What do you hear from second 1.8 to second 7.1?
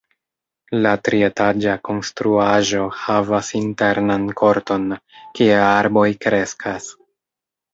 konstruaĵo havas internan korton, kie arboj kreskas.